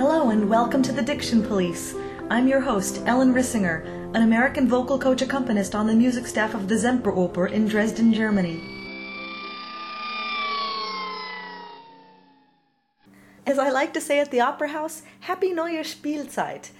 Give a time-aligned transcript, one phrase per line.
[0.00, 1.94] Hello and welcome to the Diction Police.
[2.30, 6.68] I'm your host, Ellen Rissinger, an American vocal coach accompanist on the music staff of
[6.68, 8.62] the Semperoper in Dresden, Germany.
[13.44, 16.70] As I like to say at the Opera House, Happy Neue Spielzeit.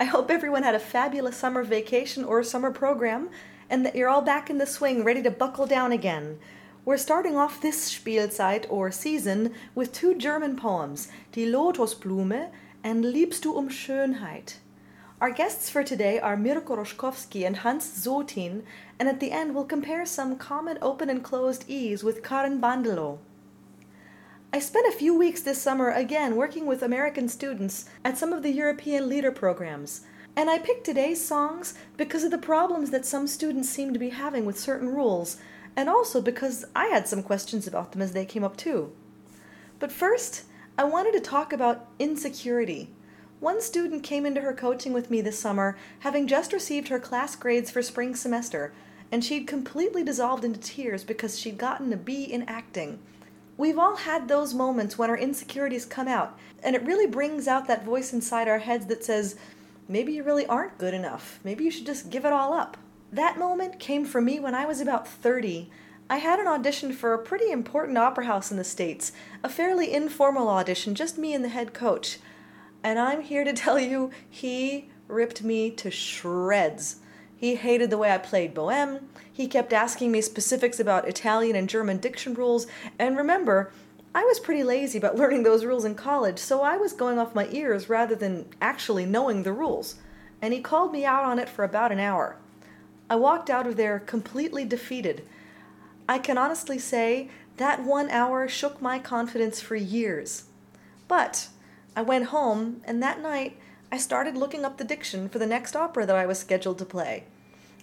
[0.00, 3.28] I hope everyone had a fabulous summer vacation or summer program
[3.68, 6.38] and that you're all back in the swing ready to buckle down again.
[6.86, 12.50] We're starting off this Spielzeit or season with two German poems, Die Lotusblume
[12.82, 14.54] and Liebst du um Schönheit.
[15.20, 18.62] Our guests for today are Mirko Roschkowski and Hans Sotin,
[18.98, 23.18] and at the end we'll compare some common open and closed E's with Karen Bandelow.
[24.52, 28.42] I spent a few weeks this summer again working with American students at some of
[28.42, 30.00] the European Lieder programs,
[30.34, 34.08] and I picked today's songs because of the problems that some students seem to be
[34.08, 35.36] having with certain rules,
[35.76, 38.90] and also because I had some questions about them as they came up too.
[39.78, 40.44] But first,
[40.80, 42.88] I wanted to talk about insecurity.
[43.38, 47.36] One student came into her coaching with me this summer, having just received her class
[47.36, 48.72] grades for spring semester,
[49.12, 52.98] and she'd completely dissolved into tears because she'd gotten a B in acting.
[53.58, 57.66] We've all had those moments when our insecurities come out, and it really brings out
[57.66, 59.36] that voice inside our heads that says,
[59.86, 61.40] maybe you really aren't good enough.
[61.44, 62.78] Maybe you should just give it all up.
[63.12, 65.70] That moment came for me when I was about 30.
[66.10, 69.12] I had an audition for a pretty important opera house in the States,
[69.44, 72.18] a fairly informal audition, just me and the head coach.
[72.82, 76.96] And I'm here to tell you, he ripped me to shreds.
[77.36, 79.02] He hated the way I played Bohème.
[79.32, 82.66] He kept asking me specifics about Italian and German diction rules.
[82.98, 83.70] And remember,
[84.12, 87.36] I was pretty lazy about learning those rules in college, so I was going off
[87.36, 89.94] my ears rather than actually knowing the rules.
[90.42, 92.34] And he called me out on it for about an hour.
[93.08, 95.24] I walked out of there completely defeated.
[96.08, 100.44] I can honestly say that one hour shook my confidence for years.
[101.08, 101.48] But
[101.94, 103.58] I went home, and that night
[103.92, 106.84] I started looking up the diction for the next opera that I was scheduled to
[106.84, 107.24] play.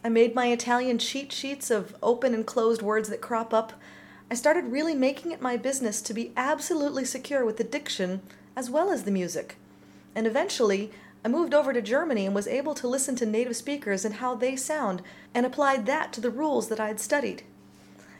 [0.04, 3.74] I made my Italian cheat sheets of open and closed words that crop up.
[4.32, 8.22] I started really making it my business to be absolutely secure with the diction
[8.56, 9.58] as well as the music.
[10.16, 10.92] And eventually,
[11.26, 14.34] I moved over to Germany and was able to listen to native speakers and how
[14.34, 15.02] they sound
[15.34, 17.44] and applied that to the rules that I had studied.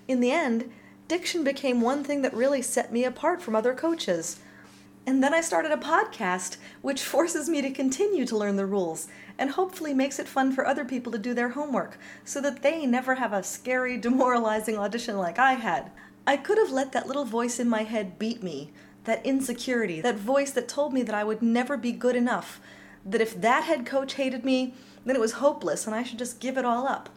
[0.08, 0.72] In the end,
[1.08, 4.40] diction became one thing that really set me apart from other coaches.
[5.06, 9.08] And then I started a podcast, which forces me to continue to learn the rules
[9.38, 12.86] and hopefully makes it fun for other people to do their homework so that they
[12.86, 15.92] never have a scary, demoralizing audition like I had.
[16.26, 18.72] I could have let that little voice in my head beat me,
[19.06, 22.60] that insecurity, that voice that told me that I would never be good enough,
[23.06, 24.74] that if that head coach hated me,
[25.06, 27.10] then it was hopeless and I should just give it all up.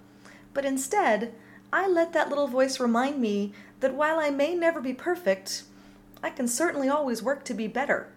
[0.55, 1.35] But instead,
[1.73, 5.63] I let that little voice remind me that while I may never be perfect,
[6.23, 8.09] I can certainly always work to be better.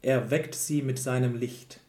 [0.03, 1.79] er weckt sie mit seinem Licht,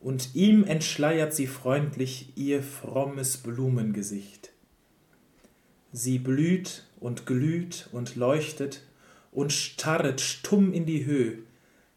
[0.00, 4.52] und ihm entschleiert sie freundlich ihr frommes Blumengesicht.
[5.90, 8.82] Sie blüht und glüht und leuchtet
[9.32, 11.38] und starret stumm in die Höhe,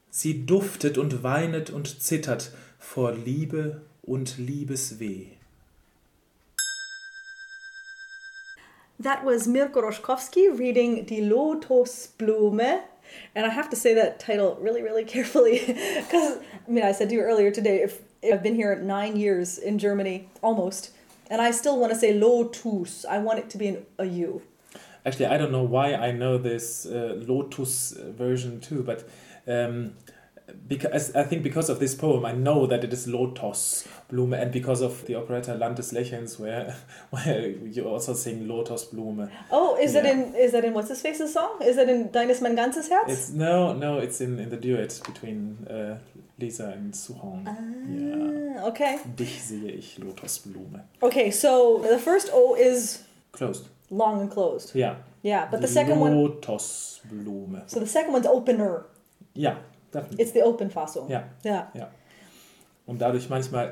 [0.10, 5.28] sie duftet und weinet und zittert, vor Liebe und Liebesweh.
[9.02, 12.82] That was Mirko Roschkowski reading Die Lotosblume.
[13.36, 16.38] And I have to say that title really, really carefully because,
[16.68, 19.58] I mean, I said to you earlier today, if, if I've been here nine years
[19.58, 20.92] in Germany, almost,
[21.30, 24.42] and I still want to say Lotus, I want it to be an, a U.
[25.06, 29.08] Actually, I don't know why I know this uh, Lotus version too, but
[29.48, 29.94] um,
[30.68, 34.82] because I think because of this poem, I know that it is Lotosblume, and because
[34.82, 36.76] of the operetta Land des Lächelns, where
[37.12, 39.30] where you also sing Lotosblume.
[39.52, 40.12] Oh, is that Yeah.
[40.12, 41.62] in is that in what's his face's song?
[41.62, 43.12] Is that in Dein ist mein ganzes Herz?
[43.12, 45.98] It's no, no, it's in, in the duet between uh,
[46.40, 47.46] Lisa and Sou-Chong.
[47.46, 48.62] Yeah.
[48.64, 49.00] Ah, okay.
[49.18, 50.82] Dich sehe ich Lotosblume.
[51.02, 53.68] Okay, so the first O is Closed.
[53.90, 54.74] long and closed.
[54.76, 54.96] Yeah.
[55.22, 57.64] Yeah, but the second one Lotosblume.
[57.68, 58.86] so the second one's opener.
[59.36, 59.58] Ja,
[59.92, 60.22] definitely.
[60.24, 61.10] It's the open Fassung.
[61.10, 61.24] Yeah.
[61.44, 61.88] Yeah.
[62.86, 63.70] Und dadurch manchmal,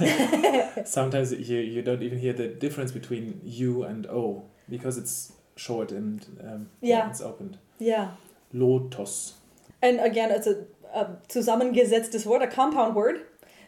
[0.00, 5.32] äh, sometimes you, you don't even hear the difference between U and O because it's
[5.56, 7.08] short and um, Yeah.
[7.08, 7.56] it's opened.
[7.78, 8.08] Yeah.
[8.52, 9.34] Lotus.
[9.80, 13.22] And again, it's a, a zusammengesetztes Wort, a compound word.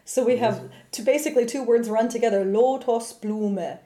[0.05, 2.45] So we have to basically two words run together.
[2.45, 3.79] Lotosblume.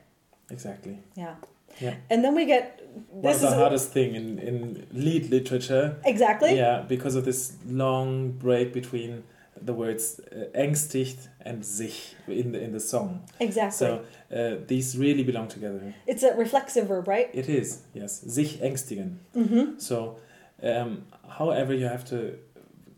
[0.51, 0.99] Exactly.
[1.15, 1.37] Yeah.
[1.81, 1.95] Yeah.
[2.11, 2.81] And then we get
[3.23, 5.97] this the is a- hardest thing in, in Lied literature.
[6.05, 6.57] exactly.
[6.57, 9.23] Yeah, because of this long break between
[9.67, 13.21] the words uh, ängstigt and sich in the in the song.
[13.41, 13.77] Exactly.
[13.77, 15.95] So uh, these really belong together.
[16.07, 17.29] it's a reflexive verb, right?
[17.35, 19.19] It is yes, sich ängstigen.
[19.35, 19.79] Mm-hmm.
[19.79, 20.19] So,
[20.63, 21.03] um,
[21.39, 22.39] however, you have to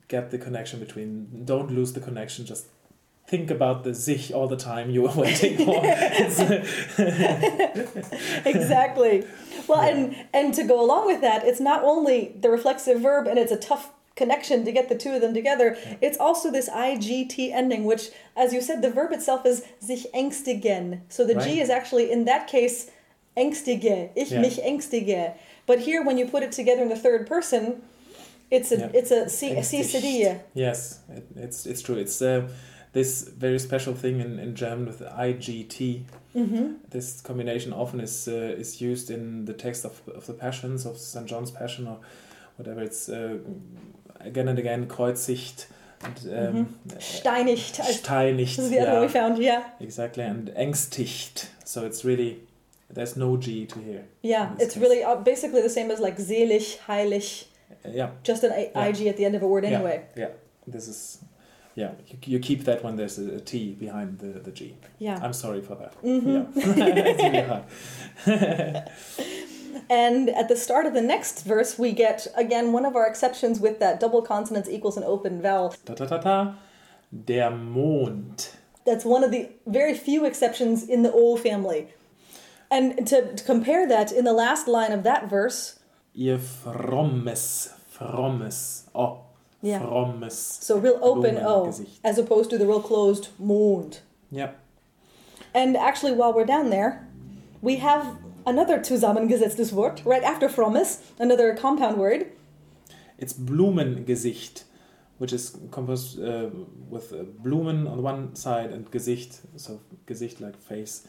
[0.09, 1.45] get the connection between.
[1.47, 2.45] Don't lose the connection.
[2.47, 2.67] Just
[3.31, 5.79] think about the sich all the time you were waiting for.
[5.79, 6.63] Uh,
[8.45, 9.25] exactly.
[9.69, 9.89] Well, Yeah.
[9.91, 13.53] and and to go along with that, it's not only the reflexive verb and it's
[13.53, 15.77] a tough connection to get the two of them together.
[16.01, 21.01] It's also this igt ending, which, as you said, the verb itself is sich ängstigen.
[21.09, 22.91] So the G is actually in that case
[23.37, 24.11] ängstige.
[24.17, 24.41] Ich Yeah.
[24.41, 25.35] mich ängstige.
[25.67, 27.83] But here, when you put it together in the third person,
[28.51, 28.91] it's a Yeah.
[28.99, 31.97] it's a si si yes, it, it's it's true.
[32.01, 32.49] It's uh,
[32.93, 36.03] this very special thing in, in German with igt.
[36.35, 36.75] Mm-hmm.
[36.91, 40.97] This combination often is uh, is used in the text of, of the Passions of
[40.97, 41.99] St John's Passion or
[42.57, 42.83] whatever.
[42.83, 43.39] It's uh,
[44.21, 45.67] again and again kreuzigt
[46.03, 46.17] and
[46.57, 47.81] um, Steinigt.
[47.81, 48.57] as- steinigt.
[48.57, 49.39] This is the other one we found.
[49.39, 49.65] Yeah.
[49.81, 51.49] exactly, and ängstigt.
[51.65, 52.41] So it's really
[52.93, 54.05] there's no G to hear.
[54.23, 54.51] Yeah.
[54.59, 54.83] It's case.
[54.83, 57.47] really uh, basically the same as like selig, heilig.
[57.89, 58.89] Yeah, Just an I- Yeah.
[58.89, 60.05] ig at the end of a word anyway.
[60.17, 60.25] Yeah.
[60.25, 60.35] anyway.
[60.67, 60.73] yeah.
[60.73, 61.19] This is
[61.81, 61.93] yeah.
[62.09, 63.53] You, you keep that when there's a, a T
[63.87, 64.61] behind the the G.
[65.07, 65.25] Yeah.
[65.25, 65.93] I'm sorry for that.
[66.03, 66.27] Mhm.
[66.55, 67.65] Yeah, it's really hard.
[69.91, 73.59] And at the start of the next verse, we get again one of our exceptions
[73.61, 75.75] with that double consonants equals an open vowel.
[75.85, 76.55] Ta ta ta ta.
[77.13, 78.51] Der Mond.
[78.87, 81.89] That's one of the very few exceptions in the O family.
[82.71, 85.81] And to, to compare that, in the last line of that verse,
[86.15, 89.25] Ihr frommes, frommes, oh,
[89.63, 89.81] Yeah.
[89.81, 90.33] frommes.
[90.63, 91.73] so real open O,
[92.03, 94.01] as opposed to the real closed Mond.
[94.31, 94.51] Yeah,
[95.55, 97.07] And actually, while we're down there,
[97.61, 98.17] we have
[98.47, 102.27] another zusammengesetztes Wort right after frommes, another compound word.
[103.19, 104.65] it's Blumengesicht,
[105.19, 106.49] which is composed uh,
[106.89, 111.07] with uh, Blumen on one side and Gesicht, so Gesicht like face,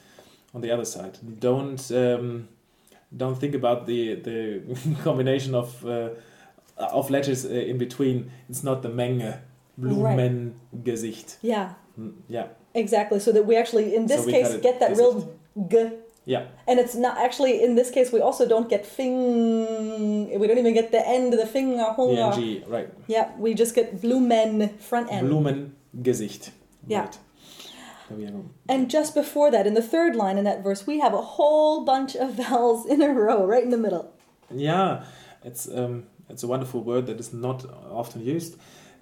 [0.54, 1.18] on the other side.
[1.40, 2.48] Don't um,
[3.16, 4.62] don't think about the the
[5.04, 6.10] combination of uh,
[6.86, 8.32] of letters uh, in between.
[8.50, 9.40] It's not the Menge.
[9.80, 11.38] Blumengesicht.
[11.42, 13.20] Yeah, Mm, Yeah, exactly.
[13.20, 15.30] So that we actually, in this So case, get that real
[15.68, 15.92] g
[16.26, 20.40] yeah, And it's not actually in this case we also don't get fing.
[20.40, 21.84] We don't even get the end of the finger.
[21.98, 22.90] the ng, right.
[23.08, 25.28] Yeah, we just get Blumen front end.
[25.28, 26.52] Blumengesicht.
[26.88, 27.02] Yeah.
[27.02, 27.18] Right.
[28.10, 28.46] There we go.
[28.70, 31.86] And just before that, in the third line in that verse, we have a whole
[31.86, 34.14] bunch of vowels in a row, right in the middle.
[34.54, 35.04] Yeah,
[35.44, 38.56] it's um, it's a wonderful word that is not often used.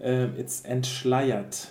[0.03, 1.67] Um, it's entschleiert.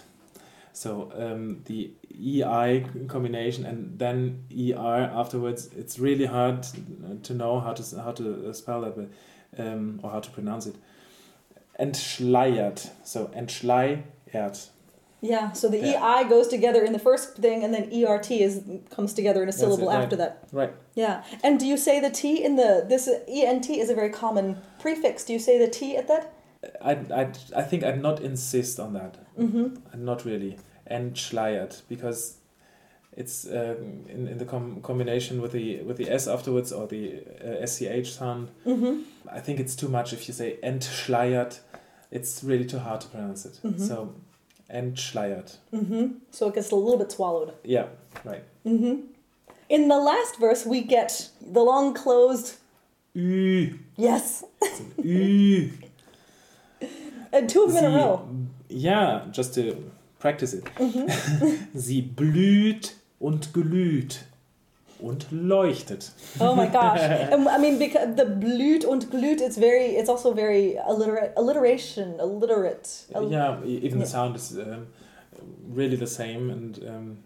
[0.72, 5.70] So um, the EI combination and then ER afterwards.
[5.76, 6.66] It's really hard
[7.24, 9.08] to know how to how to spell that, but,
[9.60, 10.76] um, or how to pronounce it.
[11.78, 12.90] Entschleiert.
[13.04, 14.68] So entschleiert.
[15.20, 16.20] Yeah, so the Yeah.
[16.20, 19.52] EI goes together in the first thing, and then ERT is comes together in a
[19.52, 20.02] syllable it, right.
[20.04, 20.44] after that.
[20.52, 20.72] Right.
[20.94, 24.56] Yeah, and do you say the T in the this ENT is a very common
[24.78, 25.24] prefix?
[25.24, 26.32] Do you say the T at that?
[26.80, 27.22] I I
[27.56, 29.16] I think I'd not insist on that.
[29.38, 30.04] Mm-hmm.
[30.04, 30.56] Not really.
[30.90, 32.34] Entschleiert because
[33.16, 37.20] it's um, in, in the com- combination with the with the s afterwards or the
[37.44, 38.50] uh, sch sound.
[38.64, 39.02] Mm-hmm.
[39.30, 41.60] I think it's too much if you say entschleiert.
[42.10, 43.60] It's really too hard to pronounce it.
[43.62, 43.80] Mhm.
[43.80, 44.14] So
[44.68, 45.58] entschleiert.
[45.72, 46.18] Mm-hmm.
[46.30, 47.54] So it gets a little bit swallowed.
[47.64, 47.86] Yeah,
[48.24, 48.44] right.
[48.64, 49.06] Mm-hmm.
[49.68, 52.56] In the last verse, we get the long closed
[53.14, 53.78] Ü.
[53.96, 54.44] yes,
[55.04, 55.70] Ü.
[57.32, 58.28] and two of them in a row.
[58.68, 60.64] Yeah, just to practice it.
[60.76, 61.68] Mm-hmm.
[61.78, 64.24] Sie blüht und glüht.
[65.00, 66.10] Und leuchtet.
[66.40, 67.00] Oh my gosh!
[67.00, 72.18] and, I mean, because the blüht und glüht, it's very, it's also very alliterate, alliteration,
[72.20, 73.06] alliterate.
[73.14, 74.04] Al- yeah, even yeah.
[74.04, 74.86] the sound is um,
[75.68, 77.18] really the same, and um,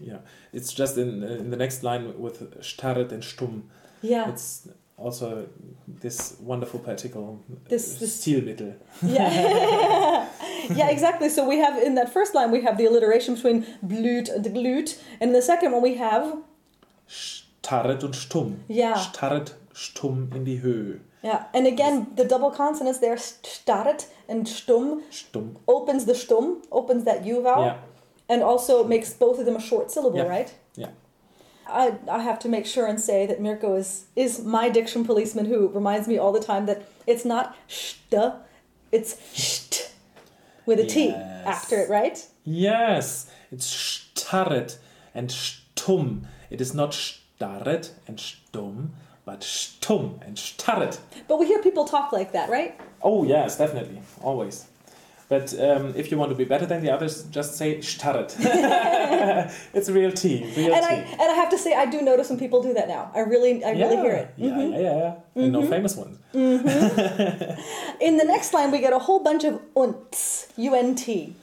[0.00, 0.18] yeah,
[0.52, 3.62] it's just in in the next line with starret and stumm.
[4.02, 4.28] yeah.
[4.30, 5.46] It's also
[6.00, 8.74] this wonderful particle, This- uh, this- Stilmittel.
[9.02, 10.28] Yeah.
[10.74, 11.28] yeah, exactly.
[11.30, 14.98] So we have in that first line we have the alliteration between blüht and glüht,
[15.20, 16.36] and in the second one we have
[17.10, 18.60] Starret und stumm.
[18.68, 18.96] Yeah.
[18.96, 21.00] Starret, stumm in die Höhe.
[21.22, 25.56] yeah, and again the double consonants there starret and stumm Stumm.
[25.66, 27.76] opens the stumm, opens that u vowel, Yeah.
[28.28, 30.28] and also makes both of them a short syllable, Yeah.
[30.38, 30.54] right?
[30.76, 30.90] Yeah.
[31.66, 35.46] I, I have to make sure and say that Mirko is is my diction policeman
[35.46, 38.32] who reminds me all the time that it's not st,
[38.92, 39.90] it's st
[40.66, 41.46] with a T Yes.
[41.46, 42.26] after it, right?
[42.44, 43.66] Yes, it's
[44.14, 44.78] starret
[45.14, 46.22] and stumm.
[46.50, 48.88] It is not starret and stumm,
[49.24, 50.98] but stumm and starret.
[51.28, 52.78] But we hear people talk like that, right?
[53.02, 54.66] Oh yes, definitely, always.
[55.28, 58.34] But um, if you want to be better than the others, just say starret.
[59.72, 60.90] it's real tea, real and tea.
[60.90, 63.12] I and I have to say I do notice when people do that now.
[63.14, 64.34] I really I really hear it.
[64.36, 64.72] Yeah, Mhm.
[64.72, 65.42] yeah, yeah, yeah.
[65.44, 66.18] And no famous ones.
[66.34, 71.36] In the next line, we get a whole bunch of unts, U N T.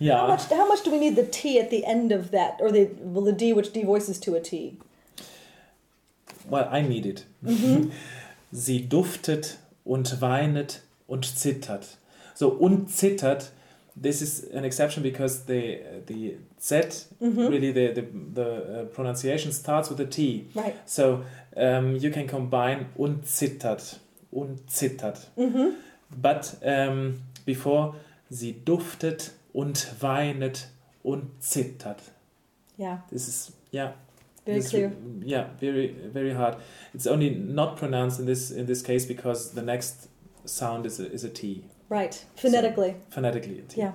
[0.00, 0.18] Yeah.
[0.20, 2.72] How much how much do we need the T at the end of that, or
[2.72, 4.78] the well the D which devoices to a T?
[6.48, 7.24] Well, I need it.
[7.44, 7.90] Mm-hmm.
[8.52, 11.98] Sie duftet und weinet und zittert.
[12.34, 13.52] So und zittert.
[14.00, 17.48] This is an exception because the the Z Mm-hmm.
[17.48, 18.04] really the the,
[18.34, 20.46] the uh, pronunciation starts with a T.
[20.54, 20.74] Right.
[20.86, 21.24] So
[21.56, 24.00] um, you can combine und zittert
[24.32, 25.28] und zittert.
[25.36, 25.74] Mm-hmm.
[26.22, 27.94] But um, before
[28.30, 30.68] sie duftet und weinet
[31.02, 32.02] und zittert.
[32.78, 32.98] Yeah.
[33.10, 33.92] This is yeah.
[34.46, 34.92] Very clear.
[35.22, 36.56] Yeah, very very hard.
[36.94, 40.08] It's only not pronounced in this in this case because the next
[40.44, 41.64] sound is a, is a T.
[41.88, 42.24] Right.
[42.36, 42.96] Phonetically.
[43.10, 43.80] Phonetically a T.
[43.80, 43.92] Yeah.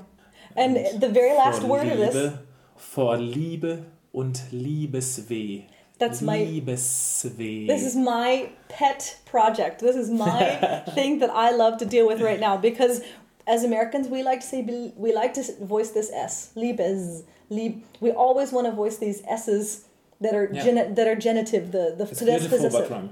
[0.55, 2.33] And the very last word of Liebe, this.
[2.77, 5.65] Vor Liebe und Liebesweh.
[5.97, 7.67] That's my Liebesweh.
[7.67, 9.79] This is my pet project.
[9.79, 13.01] This is my thing that I love to deal with right now because
[13.48, 14.62] as Americans we like to say
[14.98, 17.84] we like to voice this s liebes lieb.
[18.02, 19.86] We always want to voice these s's
[20.22, 20.64] that are Yeah.
[20.64, 22.92] geni- that are genitive the the it's beautiful but possessive.
[22.92, 23.10] wrong.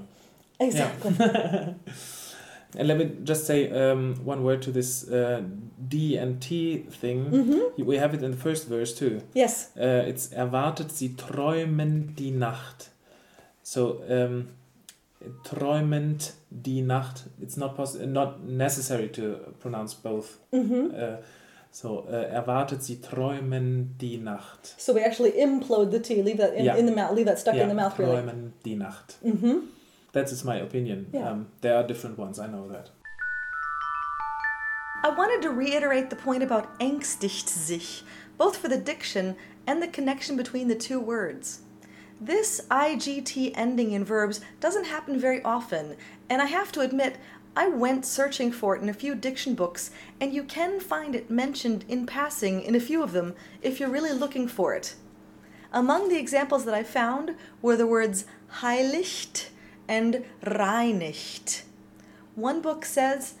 [0.60, 1.10] Exactly.
[2.76, 5.42] And let me just say um, one word to this uh,
[5.88, 7.30] D and T thing.
[7.30, 7.84] Mm-hmm.
[7.86, 9.20] We have it in the first verse too.
[9.32, 9.70] Yes.
[9.76, 12.90] Uh, it's erwartet sie träumen die Nacht.
[13.62, 14.48] So um,
[15.44, 17.24] träumend die Nacht.
[17.40, 20.38] It's not poss- not necessary to pronounce both.
[20.52, 21.16] hmm Uh,
[21.70, 24.74] so uh, erwartet sie träumen die Nacht.
[24.78, 26.76] So we actually implode the T, leave that in, Yeah.
[26.78, 28.12] in the mouth, leave that stuck Ja, in the mouth really.
[28.16, 29.16] Träumen die Nacht.
[29.22, 29.68] hmm
[30.12, 31.06] That is my opinion.
[31.12, 31.32] Yeah.
[31.32, 32.38] Um, there are different ones.
[32.38, 32.90] I know that.
[35.02, 38.04] I wanted to reiterate the point about ängstigt sich,
[38.38, 39.34] both for the diction
[39.66, 41.60] and the connection between the two words.
[42.20, 45.96] This IGT ending in verbs doesn't happen very often,
[46.30, 47.18] and I have to admit,
[47.56, 49.90] I went searching for it in a few diction books,
[50.20, 53.90] and you can find it mentioned in passing in a few of them if you're
[53.90, 54.94] really looking for it.
[55.72, 58.26] Among the examples that I found were the words
[58.60, 59.48] heiligt
[59.88, 61.62] and reinigt.
[62.36, 63.34] One book says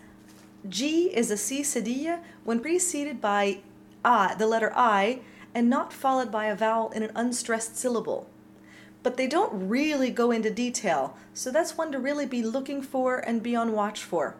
[0.68, 3.60] G is a C cedilla when preceded by
[4.04, 5.20] I, the letter I,
[5.54, 8.28] and not followed by a vowel in an unstressed syllable.
[9.04, 13.18] But they don't really go into detail, so that's one to really be looking for
[13.18, 14.34] and be on watch for.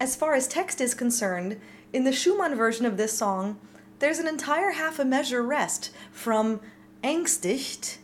[0.00, 1.58] As far as text is concerned,
[1.92, 3.58] in the Schumann version of this song,
[4.00, 6.60] there's an entire half a measure rest from
[7.02, 7.98] ängstigt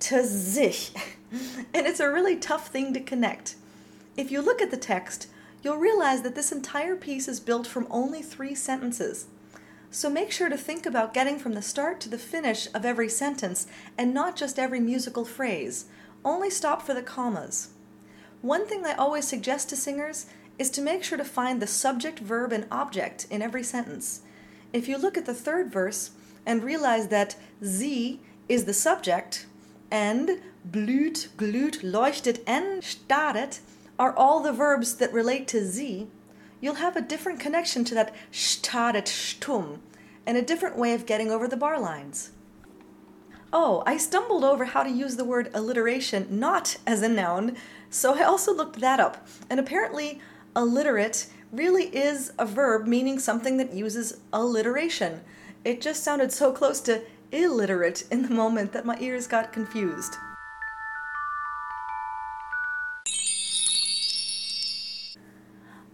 [0.00, 0.92] to sich,
[1.74, 3.56] and it's a really tough thing to connect.
[4.16, 5.28] If you look at the text,
[5.62, 9.26] you'll realize that this entire piece is built from only three sentences.
[9.94, 13.08] So make sure to think about getting from the start to the finish of every
[13.08, 15.84] sentence and not just every musical phrase.
[16.24, 17.68] Only stop for the commas.
[18.42, 20.26] One thing I always suggest to singers
[20.58, 24.22] is to make sure to find the subject, verb, and object in every sentence.
[24.72, 26.10] If you look at the third verse
[26.44, 29.46] and realize that sie is the subject
[29.92, 33.60] and blüht, glüht, leuchtet, and starret
[33.96, 36.08] are all the verbs that relate to sie,
[36.64, 39.80] you'll have a different connection to that starret stumm
[40.24, 42.30] and a different way of getting over the bar lines.
[43.52, 47.54] Oh, I stumbled over how to use the word alliteration not as a noun,
[47.90, 49.28] so I also looked that up.
[49.50, 50.22] And apparently,
[50.56, 55.20] alliterate really is a verb meaning something that uses alliteration.
[55.66, 60.14] It just sounded so close to illiterate in the moment that my ears got confused.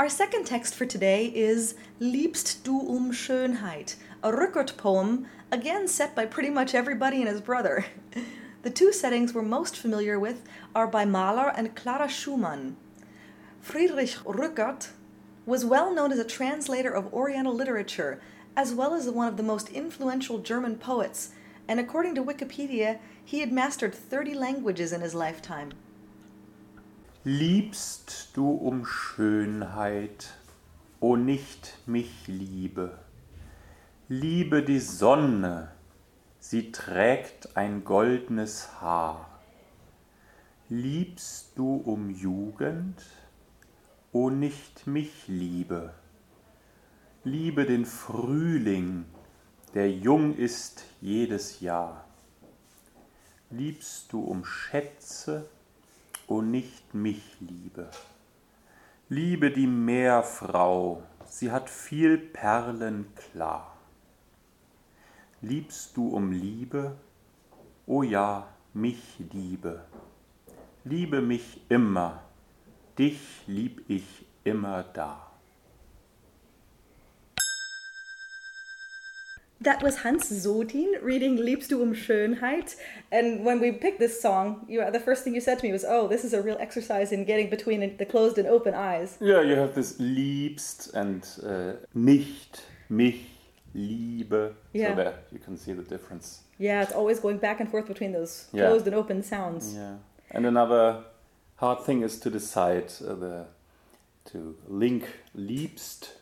[0.00, 6.14] Our second text for today is Liebst du um Schönheit, a Rückert poem, again set
[6.14, 7.84] by pretty much everybody and his brother.
[8.62, 10.42] The two settings we're most familiar with
[10.74, 12.78] are by Mahler and Clara Schumann.
[13.60, 14.88] Friedrich Rückert
[15.44, 18.22] was well known as a translator of Oriental literature,
[18.56, 21.32] as well as one of the most influential German poets,
[21.68, 25.74] and according to Wikipedia, he had mastered 30 languages in his lifetime.
[27.22, 30.32] Liebst du um Schönheit,
[31.00, 32.98] o nicht mich liebe.
[34.08, 35.70] Liebe die Sonne,
[36.38, 39.38] sie trägt ein goldnes Haar.
[40.70, 43.04] Liebst du um Jugend,
[44.12, 45.92] o nicht mich liebe.
[47.22, 49.04] Liebe den Frühling,
[49.74, 52.06] der jung ist jedes Jahr.
[53.50, 55.50] Liebst du um Schätze,
[56.30, 57.90] o nicht mich liebe.
[59.08, 63.76] Liebe die Meerfrau, sie hat viel Perlen klar.
[65.42, 66.96] Liebst du um Liebe,
[67.86, 69.84] o ja, mich liebe.
[70.84, 72.22] Liebe mich immer,
[72.96, 75.29] dich lieb ich immer da.
[79.62, 82.76] That was Hans Sotin reading Liebst du um Schönheit.
[83.10, 85.84] And when we picked this song, you, the first thing you said to me was,
[85.84, 89.18] oh, this is a real exercise in getting between the closed and open eyes.
[89.20, 93.20] Yeah, you have this liebst and uh, nicht, mich,
[93.74, 94.54] liebe.
[94.72, 94.88] Yeah.
[94.88, 96.40] So that you can see the difference.
[96.58, 98.66] Yeah, it's always going back and forth between those Yeah.
[98.68, 99.74] closed and open sounds.
[99.74, 99.96] Yeah.
[100.30, 101.04] And another
[101.56, 103.46] hard thing is to decide uh, the
[104.32, 105.04] to link
[105.36, 106.12] liebst,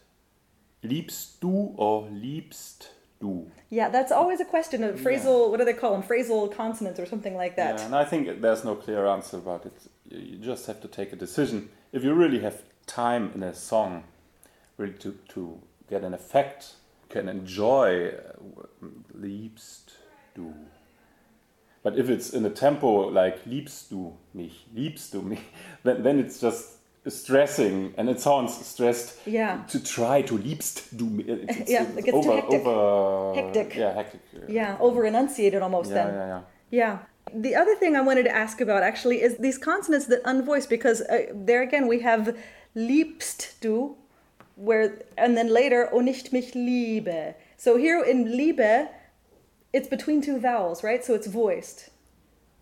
[0.82, 2.88] liebst du or liebst
[3.20, 3.50] du.
[3.70, 6.02] Yeah, that's always a question of phrasal, what do they call them?
[6.02, 7.78] Phrasal consonants or something like that.
[7.78, 9.72] Yeah, and I think there's no clear answer about it.
[10.10, 11.68] You just have to take a decision.
[11.92, 14.04] If you really have time in a song,
[14.76, 16.74] really to, to get an effect,
[17.08, 19.96] can enjoy uh, liebst
[20.34, 20.54] du.
[21.82, 25.40] But if it's in a tempo like liebst du mich, liebst du mich,
[25.84, 26.77] then, then it's just
[27.10, 29.62] stressing and it sounds stressed Yeah.
[29.68, 31.26] to try to liebst du mich.
[31.28, 32.66] It's, it's, Yeah, it's it gets too hectic.
[32.66, 33.74] over Hectic.
[33.76, 34.20] Yeah, hectic.
[34.48, 36.14] Yeah, over enunciated almost yeah, then.
[36.14, 36.40] yeah, yeah.
[36.70, 36.98] Yeah.
[37.34, 41.02] The other thing I wanted to ask about actually is these consonants that unvoiced because
[41.02, 42.34] uh, there again we have
[42.74, 43.96] liebst du,
[44.56, 47.34] where and then later oh nicht mich liebe.
[47.58, 48.88] So here in liebe,
[49.72, 51.04] it's between two vowels, right?
[51.04, 51.90] So it's voiced.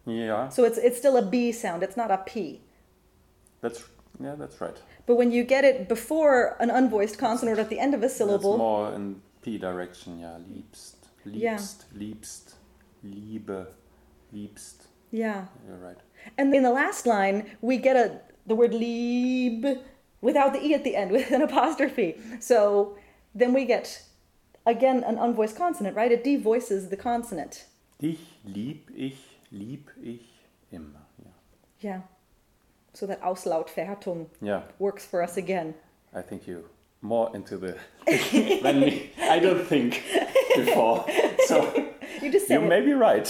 [0.04, 1.82] Yeah, So it's it's still a b sound.
[1.82, 2.60] It's not a p.
[3.60, 3.82] that's
[4.20, 4.76] yeah, that's right.
[5.06, 8.02] But when you get it before an unvoiced consonant or at the end of a
[8.02, 10.38] That's syllable, more in P direction, yeah.
[10.52, 11.56] Liebst, Yeah.
[11.56, 12.54] liebst, liebst,
[13.02, 13.66] liebe,
[14.34, 14.86] liebst.
[15.10, 15.46] yeah.
[15.66, 15.98] You're right.
[16.38, 19.66] And in the last line, we get a the word lieb
[20.20, 22.16] without the e at the end with an apostrophe.
[22.40, 22.96] So
[23.34, 24.02] then we get
[24.64, 26.10] again an unvoiced consonant, right?
[26.12, 27.66] It devoices the consonant.
[28.00, 29.18] Dich lieb ich,
[29.52, 30.26] lieb ich
[30.72, 31.06] immer.
[31.22, 31.32] Yeah.
[31.80, 32.00] Yeah.
[32.96, 35.74] So that Auslautverhärtung yeah, works for us again.
[36.14, 36.64] I think you
[37.02, 37.76] more into the
[38.62, 39.10] than me.
[39.20, 40.02] I don't think
[40.56, 41.04] before.
[41.46, 41.56] So
[42.22, 43.28] You just you may be right.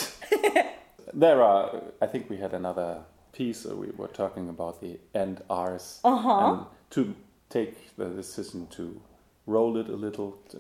[1.13, 1.83] there are.
[2.01, 3.03] I think we had another
[3.33, 3.67] piece.
[3.67, 5.99] uh, We were talking about the end R's.
[6.05, 6.31] Uh-huh.
[6.53, 7.15] And to
[7.49, 9.01] take the decision to
[9.47, 10.59] roll it a little, to,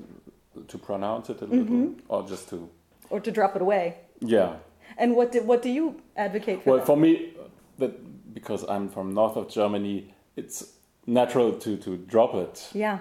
[0.66, 2.00] to pronounce it a little, Mm-hmm.
[2.08, 2.68] or just to
[3.10, 3.94] or to drop it away.
[4.20, 4.56] yeah.
[4.98, 6.70] And what do, what do you advocate for?
[6.76, 7.34] Well, for me,
[7.78, 7.92] that
[8.36, 10.58] because I'm from north of Germany, it's
[11.06, 12.56] natural to to drop it.
[12.74, 12.98] yeah.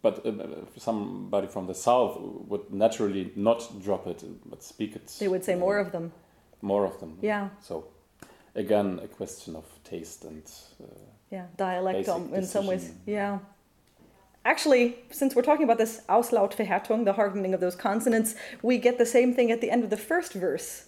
[0.00, 0.32] But uh,
[0.76, 2.12] somebody from the south
[2.50, 5.06] would naturally not drop it, but speak it.
[5.18, 6.12] They would say more of them.
[6.62, 7.18] more of them.
[7.20, 7.48] Yeah.
[7.60, 7.74] So,
[8.54, 10.44] again, a question of taste and
[10.80, 10.86] uh,
[11.30, 12.92] Yeah, dialect Basic in some ways.
[13.06, 13.38] Yeah.
[14.44, 19.06] Actually, since we're talking about this Auslautverhärtung, the hardening of those consonants, we get the
[19.06, 20.86] same thing at the end of the first verse.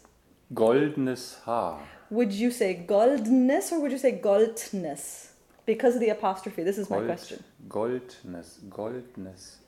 [0.52, 1.80] goldenes Haar.
[2.10, 5.32] Would you say goldness or would you say goldness?
[5.64, 6.64] Because of the apostrophe.
[6.64, 7.44] This is my question.
[7.68, 9.58] Goldness, goldness.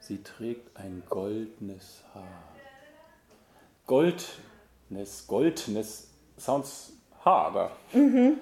[0.00, 2.22] Sie trägt ein goldnes Haar.
[3.86, 6.92] Goldness, goldness sounds
[7.24, 7.72] harder.
[7.92, 8.38] A mhm.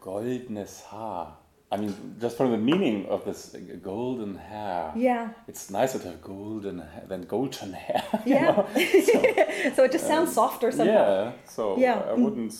[0.00, 1.38] goldnes Haar.
[1.72, 4.92] I mean, just from the meaning of this uh, golden hair.
[4.94, 5.30] Yeah.
[5.48, 8.04] It's nicer to have golden hair than golden hair.
[8.24, 8.44] Yeah.
[8.52, 8.66] know?
[9.74, 10.92] So it just sounds softer somehow.
[10.92, 12.02] Yeah, so Yeah.
[12.08, 12.54] I wouldn't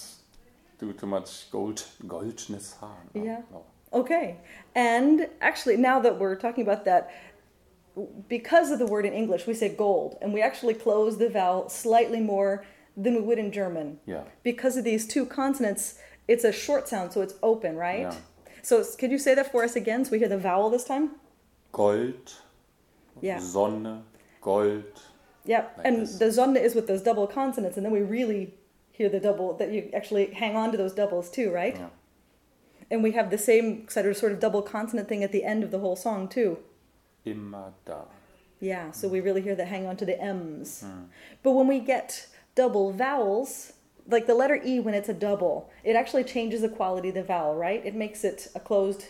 [0.81, 2.99] do too much gold, goldness Haar.
[3.15, 3.43] no, Yeah.
[3.53, 3.65] no.
[3.93, 4.37] Okay.
[4.75, 7.11] And actually, now that we're talking about that,
[8.29, 11.69] because of the word in English, we say gold, and we actually close the vowel
[11.69, 12.65] slightly more
[12.97, 14.01] than we would in German.
[14.05, 14.25] Yeah.
[14.43, 18.01] Because of these two consonants, it's a short sound, so it's open, right?
[18.01, 18.15] Yeah.
[18.67, 21.11] So could you say that for us again so we hear the vowel this time?
[21.71, 22.35] Gold,
[23.21, 23.39] Yeah.
[23.39, 24.03] Sonne,
[24.41, 24.83] Gold.
[25.45, 25.75] Yep.
[25.79, 26.19] Like and this.
[26.19, 28.55] the Sonne is with those double consonants, and then we really
[28.91, 31.77] hear the double, that you actually hang on to those doubles too, right?
[31.77, 31.91] Yeah.
[32.91, 35.63] And we have the same sort of, sort of double consonant thing at the end
[35.63, 36.59] of the whole song too.
[37.25, 38.07] Immer da.
[38.59, 40.83] Yeah, so we really hear the hang on to the M's.
[40.85, 41.07] Mm.
[41.45, 42.27] But when we get
[42.57, 43.75] double vowels,
[44.09, 47.23] like the letter E when it's a double, it actually changes the quality of the
[47.23, 47.85] vowel, right?
[47.85, 49.07] It makes it a closed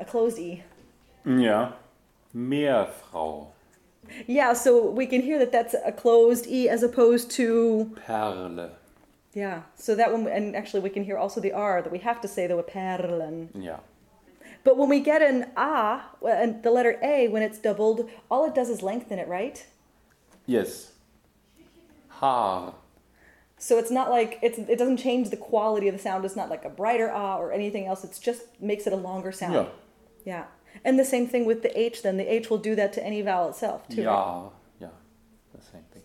[0.00, 0.62] a closed E.
[1.24, 1.72] Ja.
[2.34, 3.48] Meerfrau.
[4.26, 8.70] Yeah, so we can hear that that's a closed E as opposed to Perle.
[9.32, 9.62] yeah.
[9.76, 12.28] So that one and actually we can hear also the R that we have to
[12.28, 13.50] say the perlen.
[13.54, 13.78] Yeah.
[14.64, 18.54] But when we get an A and the letter A when it's doubled, all it
[18.54, 19.64] does is lengthen it, right?
[20.46, 20.92] Yes.
[22.08, 22.74] Haar.
[23.62, 26.24] So it's not like it's it doesn't change the quality of the sound.
[26.24, 28.02] It's not like a brighter ah or anything else.
[28.02, 29.54] It's just makes it a longer sound.
[29.54, 29.66] Ja.
[30.24, 30.44] Yeah.
[30.84, 32.16] And the same thing with the H then.
[32.16, 34.04] The H will do that to any vowel itself too.
[34.04, 34.50] right?
[34.80, 34.88] Yeah.
[34.88, 34.88] Ja.
[35.54, 36.02] The same thing.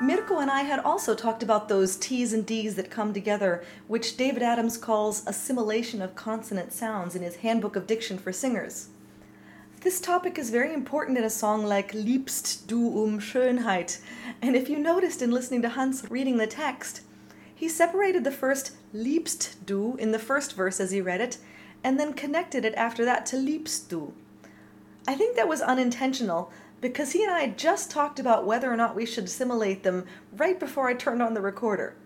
[0.00, 4.16] Mirko and I had also talked about those T's and D's that come together, which
[4.16, 8.90] David Adams calls assimilation of consonant sounds in his Handbook of Diction for Singers.
[9.82, 13.98] This topic is very important in a song like Liebst du um Schönheit,
[14.40, 17.00] and if you noticed in listening to Hans reading the text,
[17.52, 21.38] he separated the first Liebst du in the first verse as he read it,
[21.82, 24.12] and then connected it after that to Liebst du.
[25.08, 28.94] I think that was unintentional because he and I just talked about whether or not
[28.94, 31.96] we should assimilate them right before I turned on the recorder.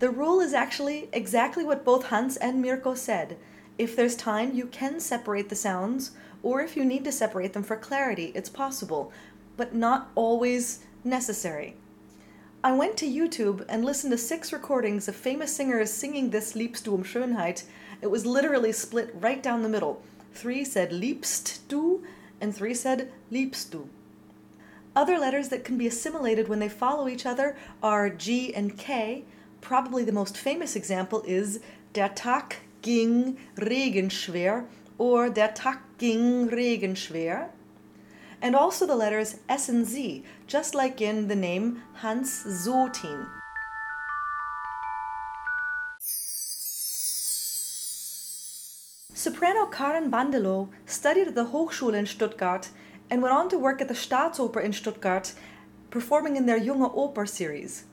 [0.00, 3.38] The rule is actually exactly what both Hans and Mirko said.
[3.78, 6.10] If there's time, you can separate the sounds,
[6.42, 9.12] or if you need to separate them for clarity, it's possible,
[9.56, 11.76] but not always necessary.
[12.64, 16.84] I went to YouTube and listened to six recordings of famous singers singing this Liebst
[16.84, 17.64] du um Schönheit.
[18.00, 20.02] It was literally split right down the middle.
[20.32, 22.04] Three said Liebst du,
[22.40, 23.88] and three said Liebst du.
[24.94, 29.24] Other letters that can be assimilated when they follow each other are G and K.
[29.60, 31.60] Probably the most famous example is
[31.94, 34.66] Der Tag ging regenschwer
[34.98, 37.48] or Der Tag ging regenschwer.
[38.40, 43.28] And also the letters S and Z, just like in the name Hans Sotin.
[49.14, 52.70] Soprano Karen Bandelow studied at the Hochschule in Stuttgart
[53.08, 55.34] and went on to work at the Staatsoper in Stuttgart,
[55.90, 57.84] performing in their Junge Oper series.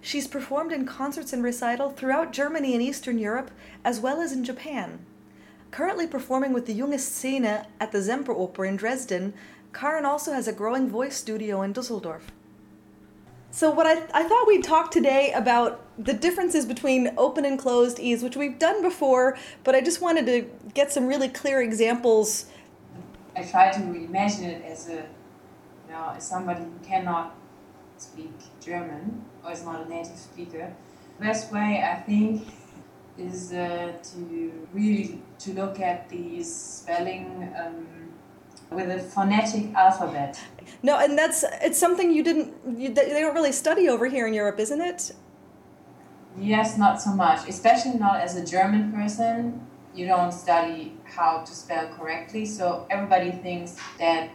[0.00, 3.50] She's performed in concerts and recital throughout Germany and Eastern Europe,
[3.84, 5.04] as well as in Japan.
[5.72, 9.32] Currently performing with the Junge Szene at the Semperoper in Dresden,
[9.72, 12.30] Karen also has a growing voice studio in Dusseldorf.
[13.50, 17.98] So, what I, I thought we'd talk today about the differences between open and closed
[17.98, 22.46] E's, which we've done before, but I just wanted to get some really clear examples.
[23.34, 27.34] I try to imagine it as a, you know, as somebody who cannot
[27.96, 30.74] speak German or is not a native speaker.
[31.18, 32.46] Best way I think
[33.18, 37.86] is uh, to really to look at the spelling um,
[38.70, 40.40] with a phonetic alphabet.
[40.82, 44.26] No, and that's it's something you didn't you, that they don't really study over here
[44.26, 45.12] in Europe, isn't it?
[46.38, 49.66] Yes, not so much, especially not as a German person.
[49.94, 54.30] You don't study how to spell correctly, so everybody thinks that,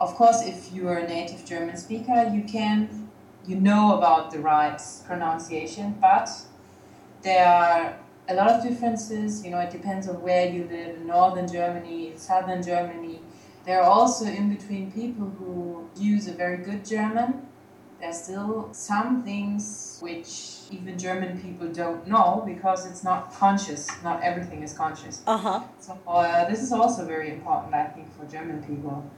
[0.00, 3.08] of course, if you are a native German speaker, you can,
[3.46, 6.28] you know about the right pronunciation, but
[7.24, 9.44] there are a lot of differences.
[9.44, 13.20] You know, it depends on where you live in northern Germany, southern Germany.
[13.66, 17.46] There are also in between people who use a very good German
[18.04, 23.88] there's still some things which even German people don't know because it's not conscious.
[24.02, 25.22] Not everything is conscious.
[25.26, 25.60] Uh huh.
[25.80, 29.10] So uh, this is also very important, I think, for German people.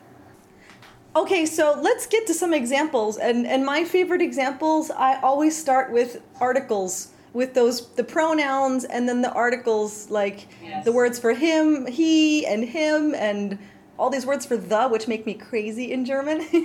[1.17, 3.17] Okay, so let's get to some examples.
[3.17, 9.07] And and my favorite examples, I always start with articles with those the pronouns and
[9.09, 10.85] then the articles like Yes.
[10.87, 13.59] the words for him, he, and him, and
[13.99, 16.39] all these words for the, which make me crazy in German.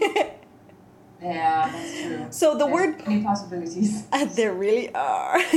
[1.23, 2.25] Yeah, that's true.
[2.31, 4.07] So the There's word- many possibilities.
[4.11, 5.39] Uh, there really are.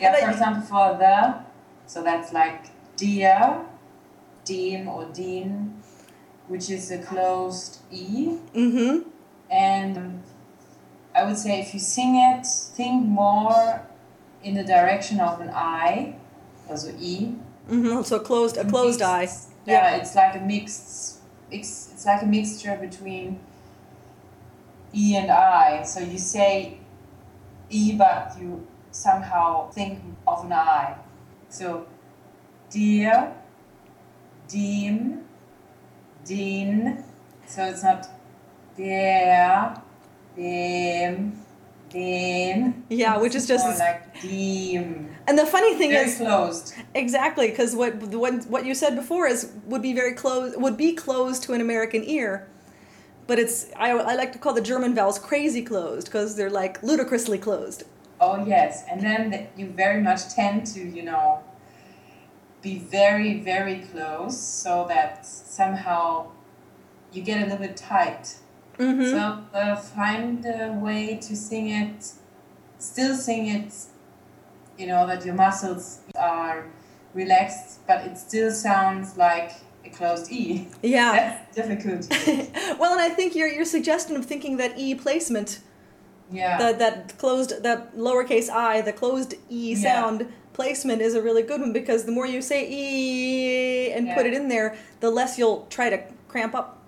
[0.00, 1.18] Yeah, And I- for example, for the,
[1.86, 2.66] so that's like
[2.96, 3.64] dir,
[4.44, 5.82] dem or den,
[6.48, 8.36] which is a closed e.
[8.54, 9.08] mm-hmm.
[9.50, 10.22] And
[11.14, 13.86] I would say if you sing it, think more
[14.42, 16.16] in the direction of an eye,
[16.68, 17.34] also E.
[17.68, 18.02] Mm-hmm.
[18.02, 19.28] So closed a closed eye.
[19.66, 21.18] Yeah, it's like a mixed.
[21.50, 23.40] It's, it's like a mixture between
[24.94, 25.82] E and I.
[25.82, 26.78] So you say
[27.68, 30.96] E, but you somehow think of an I.
[31.48, 31.86] So
[32.70, 33.32] dir,
[34.48, 35.24] dem,
[36.24, 37.04] den.
[37.46, 38.08] So it's not
[38.76, 39.74] der,
[40.36, 41.39] dem,
[41.90, 42.84] den.
[42.88, 46.74] Yeah, which is just like and the funny thing Very is closed.
[46.94, 50.92] exactly because what what what you said before is would be very close would be
[50.94, 52.48] closed to an American ear,
[53.26, 56.82] but it's I, I like to call the German vowels crazy closed because they're like
[56.82, 57.84] ludicrously closed.
[58.20, 61.40] Oh yes, and then th- you very much tend to, you know,
[62.60, 66.30] be very, very close, so that somehow
[67.12, 68.36] you get a little bit tight.
[68.80, 69.10] Mm-hmm.
[69.10, 72.12] So uh, find a way to sing it,
[72.78, 73.72] still sing it,
[74.78, 76.64] you know, that your muscles are
[77.14, 79.52] relaxed, but it still sounds like
[79.84, 80.68] a closed E.
[80.82, 81.12] Yeah.
[81.54, 82.08] That's difficult.
[82.78, 85.60] well, and I think your your suggestion of thinking that e placement
[86.32, 86.58] Yeah.
[86.58, 89.82] that that closed that lowercase i the closed e Yeah.
[89.82, 94.26] sound placement is a really good one because the more you say e and put
[94.26, 96.79] it in there the less you'll try to cramp up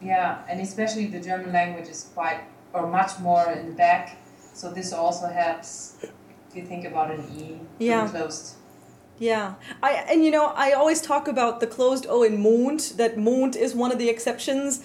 [0.00, 2.40] Yeah, and especially the German language is quite
[2.72, 4.16] or much more in the back,
[4.54, 8.08] so this also helps if you think about an E Yeah.
[8.08, 8.54] closed.
[9.20, 13.18] yeah i and you know i always talk about the closed o in mond that
[13.18, 14.80] mond is one of the exceptions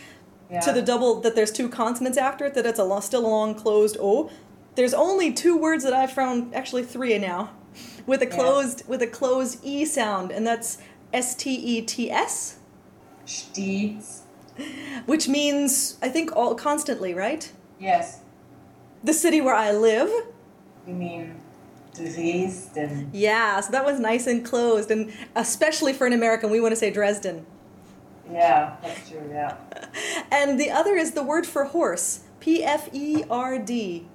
[0.50, 0.60] Yeah.
[0.62, 3.54] to the double that there's two consonants after it that it's a still a long
[3.54, 4.32] closed o
[4.76, 7.52] there's only two words that i've found actually three now
[8.08, 8.36] with a Yeah.
[8.40, 10.80] closed with a closed e sound and that's
[11.14, 12.58] s-t-e-t-s
[13.26, 14.23] Stets.
[15.06, 17.52] which means I think all constantly, right?
[17.80, 18.22] Yes.
[19.04, 20.10] The city where I live.
[20.88, 21.36] You mean
[21.94, 23.10] Dresden.
[23.14, 26.76] Yeah, so that was nice and closed, and especially for an American, we want to
[26.76, 27.46] say Dresden.
[28.32, 29.58] Yeah, that's true, yeah.
[30.32, 34.08] And the other is the word for horse, P F E R D,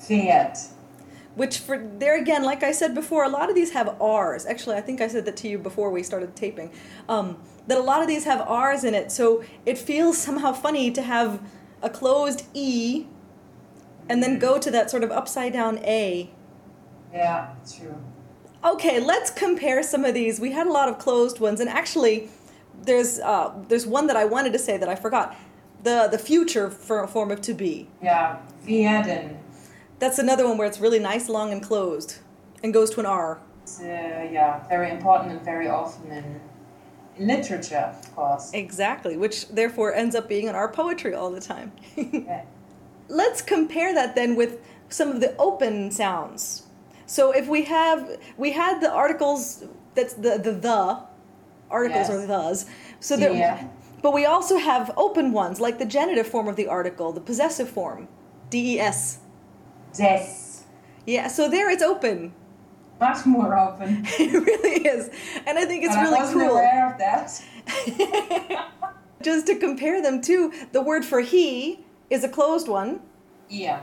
[0.00, 0.68] Pferd.
[1.34, 4.46] which for there again, like I said before, a lot of these have R's.
[4.46, 6.70] Actually, I think I said that to you before we started taping.
[7.08, 10.90] Um, that a lot of these have R's in it, so it feels somehow funny
[10.92, 11.40] to have
[11.82, 13.06] a closed E
[14.08, 16.30] and then go to that sort of upside down A.
[17.12, 17.96] Yeah, true.
[18.64, 20.40] Okay, let's compare some of these.
[20.40, 22.30] We had a lot of closed ones, and actually,
[22.82, 25.36] there's uh, there's one that I wanted to say that I forgot.
[25.82, 27.88] The the future for, form of to be.
[28.02, 29.38] Yeah, werden.
[29.98, 32.18] That's another one where it's really nice, long, and closed,
[32.62, 33.40] and goes to an R.
[33.80, 36.40] Uh, yeah, very important and very often in, in
[37.18, 38.50] literature, of course.
[38.52, 41.72] Exactly, which therefore ends up being in our poetry all the time.
[41.96, 42.44] Yeah.
[43.08, 46.64] Let's compare that then with some of the open sounds.
[47.06, 51.02] So if we have we had the articles that's the the the
[51.70, 52.10] articles Yes.
[52.10, 52.66] or thes.
[53.00, 53.68] So there Yeah.
[54.02, 57.68] but we also have open ones like the genitive form of the article, the possessive
[57.68, 58.08] form,
[58.50, 59.18] D E S.
[59.94, 60.26] Des.
[61.06, 62.32] Yeah, so there it's open.
[63.00, 64.04] Much more open.
[64.18, 65.10] It really is.
[65.46, 66.50] And I think it's But really I wasn't cool.
[66.52, 68.66] aware of that.
[69.22, 73.00] Just to compare them too, the word for he is a closed one.
[73.48, 73.82] Yeah.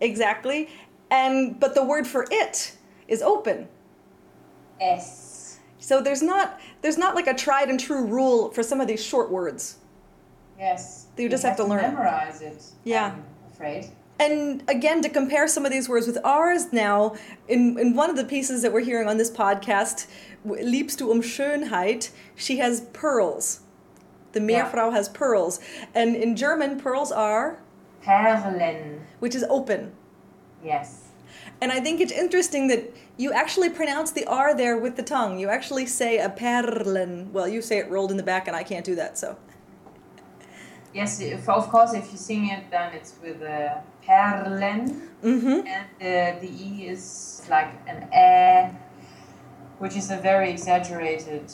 [0.00, 0.68] Exactly.
[1.10, 3.68] And but the word for it is open.
[4.80, 5.58] S.
[5.78, 9.02] So there's not there's not like a tried and true rule for some of these
[9.02, 9.76] short words.
[10.58, 11.06] Yes.
[11.16, 11.80] You just have to learn.
[11.82, 12.62] memorize it.
[12.84, 13.12] Yeah.
[13.14, 13.90] I'm afraid.
[14.18, 17.14] And again, to compare some of these words with ours now,
[17.46, 20.06] in, in one of the pieces that we're hearing on this podcast,
[20.44, 23.60] Liebst du um Schönheit, she has pearls.
[24.32, 24.64] The Yeah.
[24.64, 25.60] Meerfrau has pearls.
[25.94, 27.60] And in German, pearls are,
[28.04, 29.00] Perlen.
[29.20, 29.92] which is open.
[30.64, 31.04] Yes.
[31.60, 35.38] And I think it's interesting that you actually pronounce the R there with the tongue.
[35.38, 37.32] You actually say a perlen.
[37.32, 39.36] Well, you say it rolled in the back, and I can't do that, so.
[40.94, 45.08] Yes, if, of course, if you sing it, then it's with a Perlen.
[45.22, 45.66] Mm-hmm.
[45.66, 48.74] And uh, the E is like an E,
[49.78, 51.52] which is a very exaggerated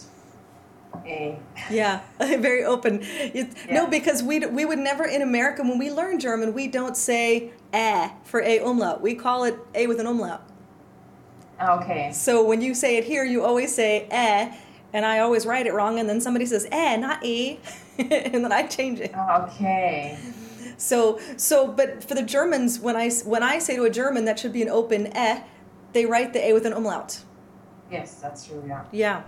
[1.05, 1.39] A.
[1.71, 3.01] Yeah, very open.
[3.03, 6.97] It, No, because we we would never in America when we learn German we don't
[6.97, 9.01] say a for a umlaut.
[9.01, 10.43] We call it a with an umlaut.
[11.61, 12.13] Okay.
[12.13, 14.55] So when you say it here, you always say eh,
[14.93, 17.59] and I always write it wrong, and then somebody says eh, not e,
[17.99, 19.15] and then I change it.
[19.15, 20.19] Okay.
[20.77, 24.39] So so, but for the Germans, when I when I say to a German that
[24.39, 25.43] should be an open eh,
[25.93, 27.21] they write the a with an umlaut.
[27.91, 28.85] Yes, that's true, yeah.
[28.93, 29.23] Yeah.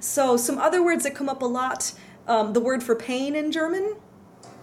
[0.00, 1.92] So some other words that come up a lot.
[2.26, 3.96] Um, the word for pain in German,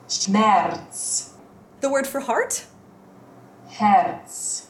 [0.07, 1.33] Schmerz.
[1.81, 2.65] the word for heart,
[3.69, 4.67] Herz.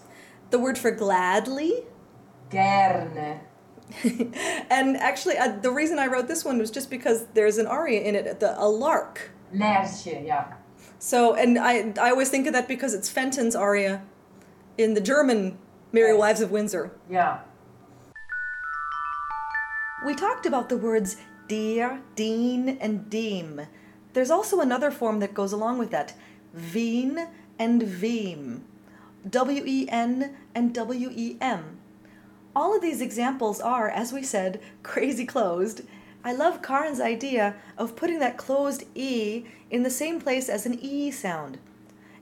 [0.49, 1.85] the word for gladly.
[2.49, 3.39] Gerne.
[4.69, 8.01] and actually, uh, the reason I wrote this one was just because there's an aria
[8.01, 9.31] in it, the, a lark.
[9.53, 10.53] Lerche, yeah.
[11.03, 14.03] So, and I, I always think of that because it's Fenton's aria
[14.77, 15.57] in the German
[15.91, 16.15] Merry.
[16.15, 16.91] Wives of Windsor.
[17.09, 17.39] Yeah.
[20.05, 23.61] We talked about the words dear, dean, and deem.
[24.13, 26.13] There's also another form that goes along with that
[26.53, 28.61] veen and veem.
[29.27, 31.79] W E N and W E M.
[32.55, 35.81] All of these examples are, as we said, crazy closed.
[36.23, 40.77] I love Karen's idea of putting that closed E in the same place as an
[40.79, 41.57] E sound.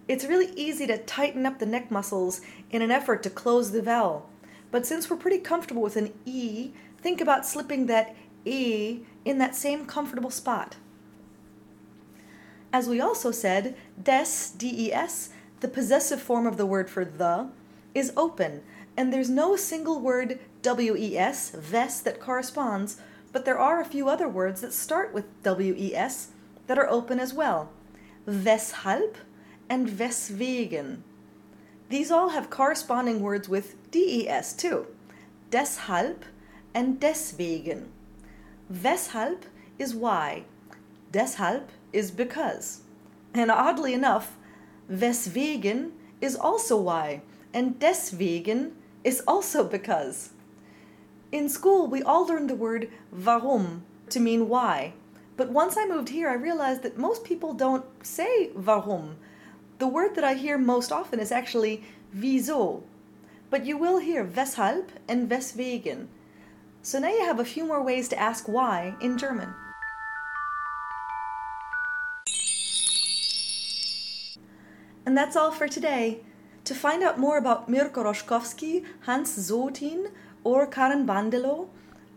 [0.07, 3.81] It's really easy to tighten up the neck muscles in an effort to close the
[3.81, 4.29] vowel.
[4.71, 9.55] But since we're pretty comfortable with an E, think about slipping that E in that
[9.55, 10.77] same comfortable spot.
[12.71, 14.25] As we also said, des,
[14.57, 17.49] D-E-S, the possessive form of the word for the,
[17.93, 18.61] is open,
[18.95, 22.97] and there's no single word W-E-S, ves, that corresponds,
[23.31, 26.29] but there are a few other words that start with W-E-S
[26.67, 27.69] that are open as well.
[28.25, 29.15] Weshalb
[29.69, 30.99] and weswegen.
[31.89, 34.87] These all have corresponding words with DES too.
[35.51, 36.23] Deshalb
[36.73, 37.91] and deswegen.
[38.71, 39.43] Weshalb
[39.79, 40.43] is why.
[41.11, 42.81] Deshalb is because.
[43.33, 44.37] And oddly enough,
[44.91, 47.21] weswegen is also why,
[47.53, 50.31] and deswegen is also because.
[51.31, 54.93] In school, we all learned the word warum to mean why.
[55.37, 59.17] But once I moved here, I realized that most people don't say warum.
[59.77, 61.83] The word that I hear most often is actually
[62.17, 62.81] wieso.
[63.51, 66.07] But you will hear weshalb and weswegen.
[66.81, 69.53] So now you have a few more ways to ask why in German.
[75.05, 76.21] And that's all for today.
[76.65, 80.11] To find out more about Mirko Roschkowski, Hans Sotin,
[80.43, 81.67] or Karen Bandelow,